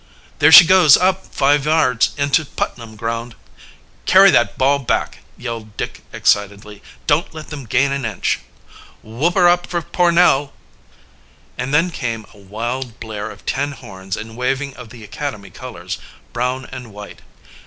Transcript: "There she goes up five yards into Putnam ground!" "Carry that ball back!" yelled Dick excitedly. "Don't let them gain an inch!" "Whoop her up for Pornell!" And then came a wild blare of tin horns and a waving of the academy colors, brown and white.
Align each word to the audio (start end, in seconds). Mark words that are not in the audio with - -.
"There 0.39 0.51
she 0.51 0.65
goes 0.65 0.97
up 0.97 1.27
five 1.27 1.67
yards 1.67 2.09
into 2.17 2.43
Putnam 2.43 2.95
ground!" 2.95 3.35
"Carry 4.07 4.31
that 4.31 4.57
ball 4.57 4.79
back!" 4.79 5.19
yelled 5.37 5.77
Dick 5.77 6.01
excitedly. 6.11 6.81
"Don't 7.05 7.35
let 7.35 7.51
them 7.51 7.67
gain 7.67 7.91
an 7.91 8.03
inch!" 8.03 8.39
"Whoop 9.03 9.35
her 9.35 9.47
up 9.47 9.67
for 9.67 9.83
Pornell!" 9.83 10.53
And 11.55 11.71
then 11.71 11.91
came 11.91 12.25
a 12.33 12.39
wild 12.39 12.99
blare 12.99 13.29
of 13.29 13.45
tin 13.45 13.73
horns 13.73 14.17
and 14.17 14.31
a 14.31 14.33
waving 14.33 14.75
of 14.75 14.89
the 14.89 15.03
academy 15.03 15.51
colors, 15.51 15.99
brown 16.33 16.65
and 16.71 16.91
white. 16.93 17.21